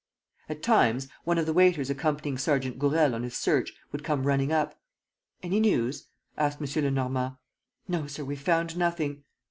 At 0.49 0.63
times, 0.63 1.09
one 1.25 1.37
of 1.37 1.45
the 1.45 1.53
waiters 1.53 1.91
accompanying 1.91 2.35
Sergeant 2.35 2.79
Gourel 2.79 3.13
on 3.13 3.21
his 3.21 3.37
search 3.37 3.71
would 3.91 4.03
come 4.03 4.25
running 4.25 4.51
up. 4.51 4.81
"Any 5.43 5.59
news?" 5.59 6.07
asked 6.39 6.59
M. 6.59 6.83
Lenormand. 6.85 7.35
"No, 7.87 8.07
sir, 8.07 8.25
we've 8.25 8.41
found 8.41 8.75
nothing." 8.75 9.25